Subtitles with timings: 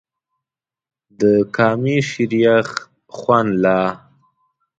[1.19, 1.21] د
[1.55, 2.67] کامې شریخ
[3.15, 3.79] خوند لا